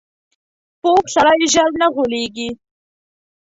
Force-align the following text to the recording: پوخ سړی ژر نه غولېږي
پوخ 0.81 1.03
سړی 1.15 1.43
ژر 1.53 1.71
نه 1.81 1.87
غولېږي 1.93 2.49